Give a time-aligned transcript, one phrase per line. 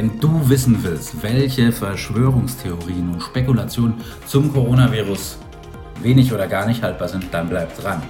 [0.00, 5.36] Wenn du wissen willst, welche Verschwörungstheorien und Spekulationen zum Coronavirus
[6.02, 8.02] wenig oder gar nicht haltbar sind, dann bleib dran.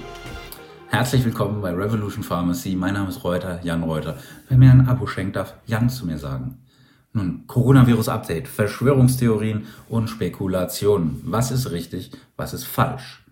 [0.87, 2.77] Herzlich willkommen bei Revolution Pharmacy.
[2.77, 4.15] Mein Name ist Reuter, Jan Reuter.
[4.47, 6.59] Wer mir ein Abo schenkt, darf Jan zu mir sagen.
[7.11, 11.19] Nun, Coronavirus-Update, Verschwörungstheorien und Spekulationen.
[11.25, 13.25] Was ist richtig, was ist falsch?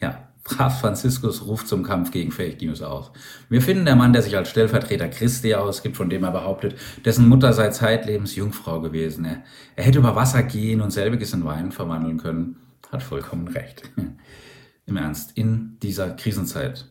[0.00, 3.10] Ja, Papst Franziskus ruft zum Kampf gegen Fake News aus.
[3.48, 7.28] Wir finden der Mann, der sich als Stellvertreter Christi ausgibt, von dem er behauptet, dessen
[7.28, 9.24] Mutter sei zeitlebens Jungfrau gewesen.
[9.24, 9.42] Er,
[9.76, 12.56] er hätte über Wasser gehen und selbiges in Wein verwandeln können,
[12.90, 13.82] hat vollkommen recht.
[14.86, 16.86] Im Ernst, in dieser Krisenzeit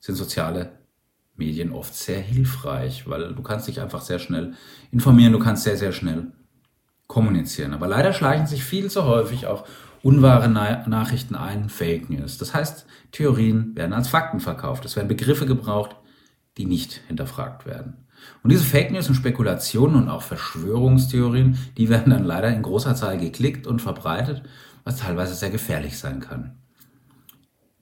[0.00, 0.78] sind soziale
[1.36, 4.54] Medien oft sehr hilfreich, weil du kannst dich einfach sehr schnell
[4.90, 6.32] informieren, du kannst sehr, sehr schnell
[7.06, 7.74] kommunizieren.
[7.74, 9.66] Aber leider schleichen sich viel zu häufig auch
[10.02, 12.38] unwahre Na Nachrichten ein, Fake News.
[12.38, 14.84] Das heißt, Theorien werden als Fakten verkauft.
[14.84, 15.96] Es werden Begriffe gebraucht,
[16.58, 18.06] die nicht hinterfragt werden.
[18.42, 22.94] Und diese Fake News und Spekulationen und auch Verschwörungstheorien, die werden dann leider in großer
[22.94, 24.42] Zahl geklickt und verbreitet,
[24.84, 26.58] was teilweise sehr gefährlich sein kann.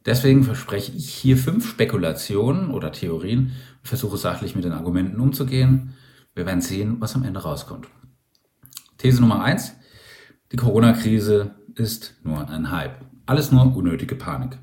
[0.06, 5.94] Deswegen verspreche ich hier fünf Spekulationen oder Theorien und versuche sachlich mit den Argumenten umzugehen.
[6.34, 7.86] Wir werden sehen, was am Ende rauskommt.
[8.96, 9.74] These Nummer eins:
[10.52, 13.04] Die Corona-Krise ist nur ein Hype.
[13.26, 14.58] Alles nur unnötige Panik.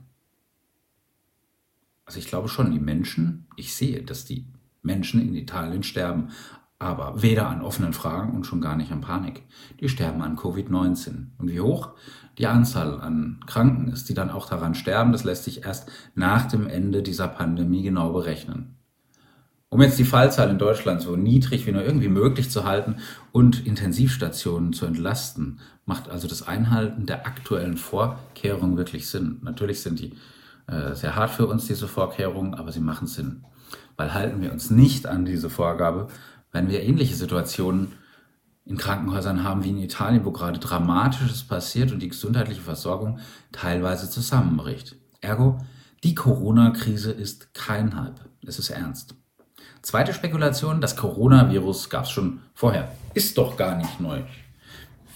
[2.06, 4.48] Also ich glaube schon, die Menschen, ich sehe, dass die
[4.82, 6.30] Menschen in Italien sterben,
[6.80, 9.44] aber weder an offenen Fragen und schon gar nicht an Panik.
[9.80, 11.28] Die sterben an Covid-19.
[11.38, 11.94] Und wie hoch
[12.38, 16.46] die Anzahl an Kranken ist, die dann auch daran sterben, das lässt sich erst nach
[16.46, 18.77] dem Ende dieser Pandemie genau berechnen.
[19.70, 22.98] Um jetzt die Fallzahl in Deutschland so niedrig wie nur irgendwie möglich zu halten
[23.34, 29.40] und Intensivstationen zu entlasten, macht also das Einhalten der aktuellen Vorkehrungen wirklich Sinn.
[29.42, 30.14] Natürlich sind die
[30.68, 33.44] äh, sehr hart für uns, diese Vorkehrungen, aber sie machen Sinn.
[33.98, 36.08] Weil halten wir uns nicht an diese Vorgabe,
[36.54, 37.94] werden wir ähnliche Situationen
[38.64, 43.20] in Krankenhäusern haben wie in Italien, wo gerade Dramatisches passiert und die gesundheitliche Versorgung
[43.52, 44.96] teilweise zusammenbricht.
[45.20, 45.58] Ergo,
[46.04, 48.20] die Corona-Krise ist kein Hype.
[48.46, 49.16] Es ist ernst.
[49.82, 52.92] Zweite Spekulation, das Coronavirus gab es schon vorher.
[53.14, 54.22] Ist doch gar nicht neu.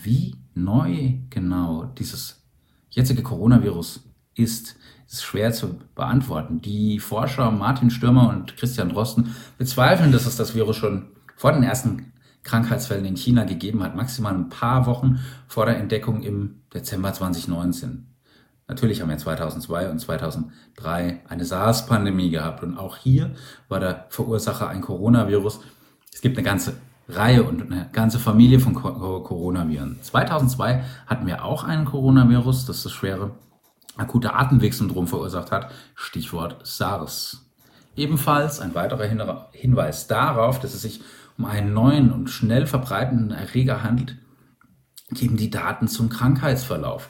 [0.01, 2.41] Wie neu genau dieses
[2.89, 4.01] jetzige Coronavirus
[4.35, 4.75] ist,
[5.07, 6.61] ist schwer zu beantworten.
[6.61, 11.63] Die Forscher Martin Stürmer und Christian Drosten bezweifeln, dass es das Virus schon vor den
[11.63, 17.13] ersten Krankheitsfällen in China gegeben hat, maximal ein paar Wochen vor der Entdeckung im Dezember
[17.13, 18.10] 2019.
[18.71, 23.31] Natürlich haben wir 2002 und 2003 eine SARS-Pandemie gehabt und auch hier
[23.67, 25.59] war der Verursacher ein Coronavirus.
[26.13, 26.77] Es gibt eine ganze
[27.09, 29.99] Reihe und eine ganze Familie von Coronaviren.
[30.01, 33.31] 2002 hatten wir auch einen Coronavirus, das das schwere
[33.97, 35.69] akute Atemwegssyndrom verursacht hat.
[35.93, 37.45] Stichwort SARS.
[37.97, 39.05] Ebenfalls ein weiterer
[39.51, 41.01] Hinweis darauf, dass es sich
[41.37, 44.15] um einen neuen und schnell verbreitenden Erreger handelt,
[45.09, 47.09] geben die Daten zum Krankheitsverlauf.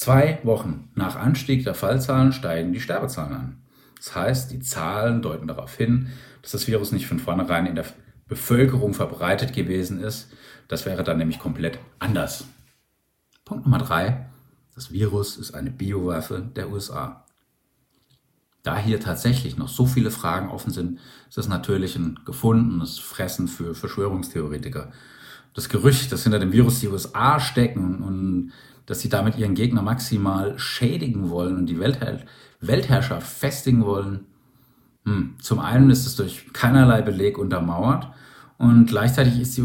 [0.00, 3.62] Zwei Wochen nach Anstieg der Fallzahlen steigen die Sterbezahlen an.
[3.98, 6.08] Das heißt, die Zahlen deuten darauf hin,
[6.40, 7.84] dass das Virus nicht von vornherein in der
[8.26, 10.32] Bevölkerung verbreitet gewesen ist.
[10.68, 12.46] Das wäre dann nämlich komplett anders.
[13.44, 14.24] Punkt Nummer drei.
[14.74, 17.26] Das Virus ist eine Biowaffe der USA.
[18.62, 23.48] Da hier tatsächlich noch so viele Fragen offen sind, ist das natürlich ein gefundenes Fressen
[23.48, 24.92] für Verschwörungstheoretiker.
[25.54, 28.52] Das Gerücht, dass hinter dem Virus die USA stecken und
[28.86, 32.20] dass sie damit ihren Gegner maximal schädigen wollen und die Weltherr
[32.60, 34.26] Weltherrschaft festigen wollen.
[35.04, 35.36] Hm.
[35.40, 38.08] Zum einen ist es durch keinerlei Beleg untermauert
[38.58, 39.64] und gleichzeitig ist die äh,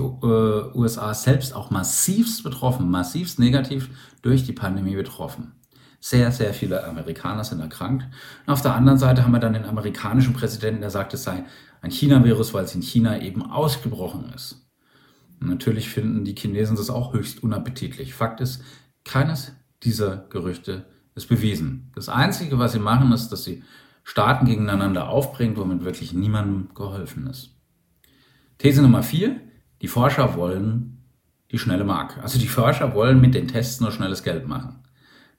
[0.73, 3.89] USA selbst auch massivst betroffen, massivst negativ
[4.21, 5.51] durch die Pandemie betroffen.
[5.99, 8.05] Sehr, sehr viele Amerikaner sind erkrankt.
[8.45, 11.43] Und auf der anderen Seite haben wir dann den amerikanischen Präsidenten, der sagt, es sei
[11.81, 14.64] ein China-Virus, weil es in China eben ausgebrochen ist.
[15.39, 18.13] Natürlich finden die Chinesen das auch höchst unappetitlich.
[18.13, 18.63] Fakt ist,
[19.03, 19.53] keines
[19.83, 20.85] dieser Gerüchte
[21.15, 21.91] ist bewiesen.
[21.95, 23.63] Das Einzige, was sie machen, ist, dass sie
[24.03, 27.55] Staaten gegeneinander aufbringen, womit wirklich niemandem geholfen ist.
[28.57, 29.41] These Nummer vier.
[29.81, 31.03] Die Forscher wollen
[31.51, 32.17] die schnelle Mark.
[32.21, 34.79] Also die Forscher wollen mit den Tests nur schnelles Geld machen.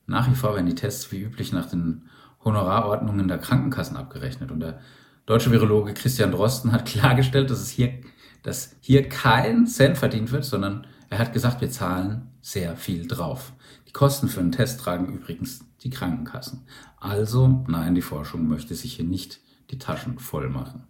[0.07, 2.09] Nach wie vor werden die Tests wie üblich nach den
[2.45, 4.51] Honorarordnungen der Krankenkassen abgerechnet.
[4.51, 4.81] Und der
[5.27, 8.01] deutsche Virologe Christian Drosten hat klargestellt, dass es hier,
[8.47, 13.53] dass hier kein Cent verdient wird, sondern er hat gesagt, wir zahlen sehr viel drauf.
[13.89, 16.63] Die Kosten für einen Test tragen übrigens die Krankenkassen.
[16.99, 19.41] Also, nein, die Forschung möchte sich hier nicht
[19.71, 20.85] die Taschen voll machen.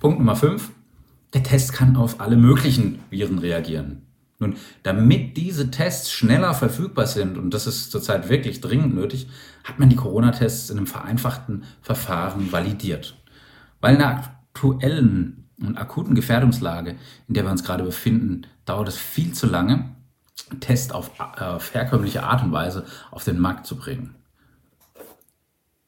[0.00, 0.70] Punkt Nummer 5.
[1.34, 4.06] Der Test kann auf alle möglichen Viren reagieren.
[4.38, 9.28] Nun, damit diese Tests schneller verfügbar sind, und das ist zurzeit wirklich dringend nötig,
[9.64, 13.16] hat man die Corona-Tests in einem vereinfachten Verfahren validiert.
[13.82, 16.96] Weil in der aktuellen und akuten Gefährdungslage,
[17.28, 19.96] in der wir uns gerade befinden, dauert es viel zu lange,
[20.60, 24.14] Test auf, äh, auf herkömmliche Art und Weise auf den Markt zu bringen.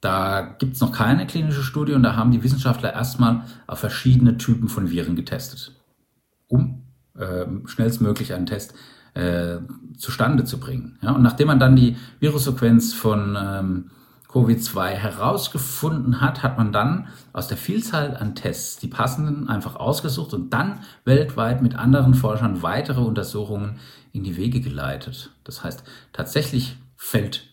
[0.00, 4.38] Da gibt es noch keine klinische Studie und da haben die Wissenschaftler erstmal auf verschiedene
[4.38, 5.76] Typen von Viren getestet,
[6.46, 6.84] um
[7.16, 8.74] äh, schnellstmöglich einen Test
[9.14, 9.58] äh,
[9.96, 10.98] zustande zu bringen.
[11.02, 13.90] Ja, und nachdem man dann die Virussequenz von ähm,
[14.28, 20.34] Covid-2 herausgefunden hat, hat man dann aus der Vielzahl an Tests die passenden einfach ausgesucht
[20.34, 23.78] und dann weltweit mit anderen Forschern weitere Untersuchungen
[24.12, 25.30] in die Wege geleitet.
[25.44, 25.82] Das heißt,
[26.12, 27.48] tatsächlich fällt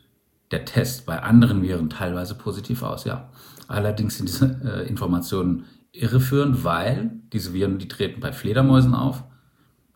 [0.52, 3.30] der Test bei anderen Viren teilweise positiv aus, ja.
[3.68, 9.24] Allerdings sind diese äh, Informationen irreführend, weil diese Viren, die treten bei Fledermäusen auf,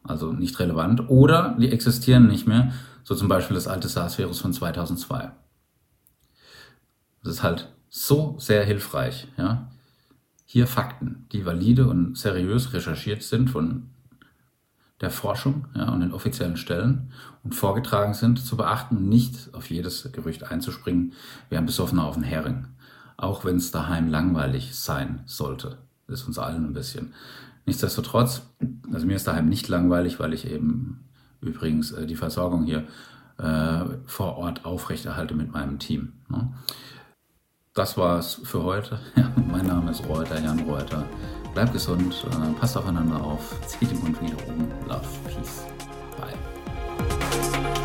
[0.03, 2.71] also nicht relevant, oder die existieren nicht mehr,
[3.03, 5.31] so zum Beispiel das alte SARS-Virus von 2002.
[7.23, 9.27] Das ist halt so sehr hilfreich.
[9.37, 9.69] Ja?
[10.45, 13.89] Hier Fakten, die valide und seriös recherchiert sind von
[15.01, 17.11] der Forschung ja, und den offiziellen Stellen
[17.43, 21.13] und vorgetragen sind, zu beachten nicht auf jedes Gerücht einzuspringen,
[21.49, 22.67] wie ein Besoffener auf den Hering.
[23.15, 25.77] Auch wenn es daheim langweilig sein sollte.
[26.07, 27.13] Ist uns allen ein bisschen.
[27.65, 28.41] Nichtsdestotrotz,
[28.91, 31.05] also mir ist daheim nicht langweilig, weil ich eben
[31.41, 32.87] übrigens äh, die Versorgung hier
[33.37, 36.13] äh, vor Ort aufrechterhalte mit meinem Team.
[36.29, 36.51] Ne?
[37.79, 38.99] Das war's für heute.
[39.15, 41.05] Ja, mein Name ist Reuter, Jan Reuter.
[41.53, 44.67] Bleibt gesund, äh, passt aufeinander auf, zieht den Mund wieder um.
[44.87, 45.65] Love, Peace,
[46.19, 47.78] Bye.